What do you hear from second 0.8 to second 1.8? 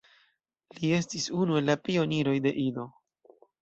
estis unu el la